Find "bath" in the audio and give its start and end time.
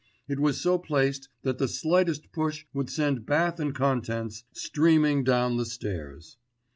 3.27-3.59